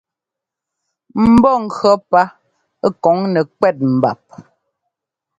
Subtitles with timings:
[1.31, 2.21] Mbɔ́ŋkʉ̈ɔ́ pá
[3.03, 4.21] kɔŋ nɛkwɛ́t mbap.